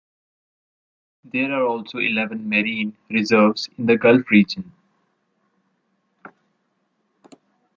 [1.23, 4.73] There are also eleven marine reserves in the gulf region.